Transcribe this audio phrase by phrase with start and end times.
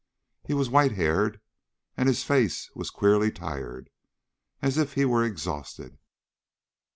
[0.43, 1.39] He was white haired,
[1.95, 3.91] and his face was queerly tired,
[4.59, 5.99] as if he were exhausted.